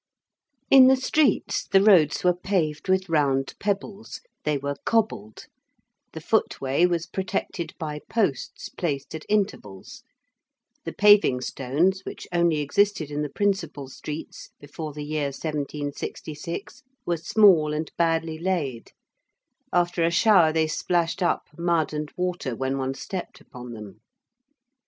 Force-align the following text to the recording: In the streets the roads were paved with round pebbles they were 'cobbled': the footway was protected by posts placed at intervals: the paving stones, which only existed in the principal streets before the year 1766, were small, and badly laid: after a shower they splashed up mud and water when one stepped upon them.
In 0.71 0.87
the 0.87 0.95
streets 0.95 1.67
the 1.67 1.83
roads 1.83 2.23
were 2.23 2.33
paved 2.33 2.89
with 2.89 3.07
round 3.07 3.53
pebbles 3.59 4.19
they 4.45 4.57
were 4.57 4.73
'cobbled': 4.83 5.45
the 6.13 6.19
footway 6.19 6.87
was 6.87 7.05
protected 7.05 7.75
by 7.77 7.99
posts 8.09 8.67
placed 8.69 9.13
at 9.13 9.27
intervals: 9.29 10.01
the 10.85 10.91
paving 10.91 11.39
stones, 11.41 12.01
which 12.03 12.27
only 12.33 12.61
existed 12.61 13.11
in 13.11 13.21
the 13.21 13.29
principal 13.29 13.87
streets 13.89 14.49
before 14.59 14.91
the 14.91 15.05
year 15.05 15.27
1766, 15.27 16.81
were 17.05 17.15
small, 17.15 17.71
and 17.71 17.91
badly 17.95 18.39
laid: 18.39 18.93
after 19.71 20.03
a 20.03 20.09
shower 20.09 20.51
they 20.51 20.65
splashed 20.65 21.21
up 21.21 21.43
mud 21.59 21.93
and 21.93 22.11
water 22.17 22.55
when 22.55 22.79
one 22.79 22.95
stepped 22.95 23.39
upon 23.39 23.73
them. 23.73 24.01